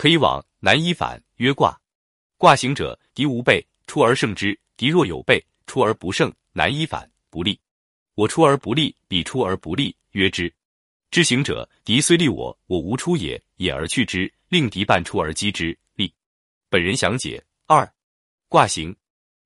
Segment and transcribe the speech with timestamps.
[0.00, 1.78] 可以往南一反，曰卦。
[2.38, 7.60] 卦行者，敌无备，出而胜之；敌若有备，出而不胜，南一反，不利。
[8.14, 10.50] 我出而不利，彼出而不利，曰之。
[11.10, 16.10] 知行者，敌虽利我，我无出也，也而去之，令敌半出而击之，利。
[16.70, 17.86] 本人详解二。
[18.48, 18.96] 卦行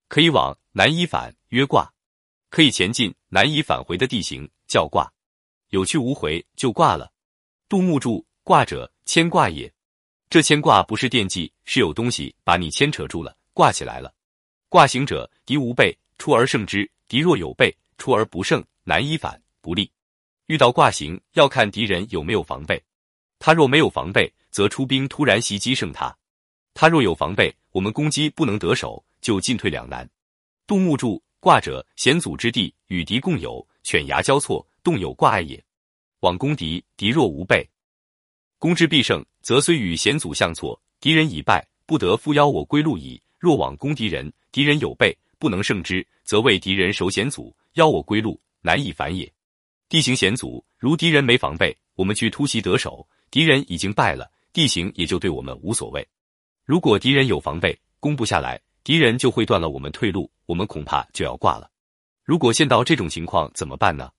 [0.07, 1.93] 可以往南一反，曰卦。
[2.49, 5.11] 可以前进南以返回的地形叫卦，
[5.71, 7.11] 有去无回就挂了。
[7.67, 9.69] 杜牧注：卦者，牵挂也。
[10.35, 14.13] 这牵挂不是惦记，是有东西把你牵扯住了，挂起来了。
[14.67, 19.89] 卦行者，敌无备，出而胜之；敌若有备，出而不胜，难一反，不利。
[20.47, 22.83] 遇到卦行，要看敌人有没有防备。
[23.39, 26.13] 他若没有防备，则出兵突然袭击胜他；
[26.73, 30.05] 他若有防备，我们攻击不能得手，就进退两难。
[30.67, 31.23] 杜牧注。
[31.39, 35.63] 卦者，险阻之地，与敌共有，犬牙交错，动有挂碍也。
[36.19, 37.65] 往攻敌，敌若无备，
[38.59, 43.21] 攻之必胜，则虽与险阻相错，敌人已败，不得复邀我归路矣。
[43.37, 49.31] 若往攻敌人，敌人有备，不能胜之，则为敌人守险阻，邀我归路，难以反也。
[49.87, 56.07] 地形险阻，如敌人没防备，我们去突袭得手，敌人已经败了，地形也就对我们无所谓。
[56.63, 58.59] 如果敌人有防备，攻不下来。
[58.83, 61.69] 敌人就会断了我们退路，我们恐怕就要挂了。
[62.23, 64.11] 如果陷到这种情况怎么办呢？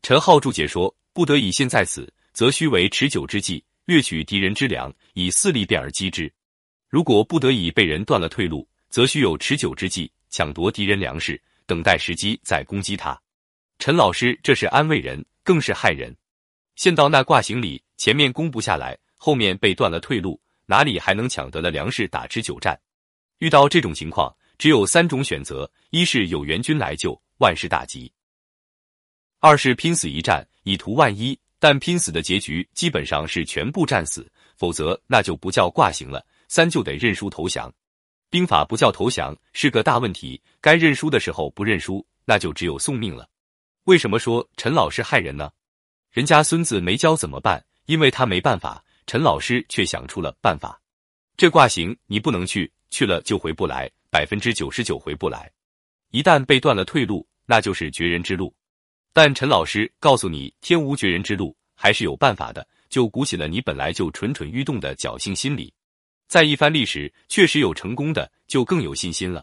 [0.00, 6.30] 陈浩注解说：不得已陷在此，则须为持久之计，掠取敌人之粮，以四利变而击之。
[6.88, 13.18] 如果不得已被人断了退路，则需有持久之计，抢夺敌人粮食，等待时机再攻击他。
[13.78, 16.14] 陈老师这是安慰人，更是害人。
[16.74, 22.78] 陷到那卦形里，前面攻不下来，后面被断了退路，哪里还能抢得了粮食打持久战？
[23.38, 28.10] 遇到这种情况，只有三种选择：一是有援军来救，万事大吉；
[29.38, 37.72] 二是拼死一战，以图万一，但拼死的结局基本上是全部战死，否则那就不叫挂行了；三就得认输投降。
[38.28, 43.28] 兵法不叫投降是个大问题，该认输的时候不认输，那就只有送命了。
[43.84, 45.50] 为什么说陈老师害人呢？
[46.10, 47.64] 人家孙子没教怎么办？
[47.86, 50.80] 因为他没办法，陈老师却想出了办法。
[51.36, 52.72] 这卦行你不能去。
[52.88, 55.50] 去了就回不来，百分之九十九回不来。
[56.12, 58.54] 一旦被断了退路，那就是绝人之路。
[59.16, 65.72] 但陈老师告诉你，天无绝人之路，还是有办法的，就鼓起了你本来就蠢蠢欲动的侥幸心理。
[66.28, 69.42] 在一番历史确实有成功的，就更有信心了。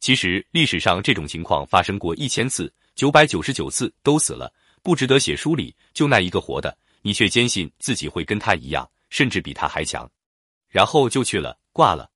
[0.00, 5.72] 其实历史上这种情况发生过一千次，九百九十九次都死了，不值得写书里。
[5.92, 10.10] 就那一个活的，你却坚信自己会跟他一样，甚至比他还强，
[10.68, 12.10] 然后就去了，挂了。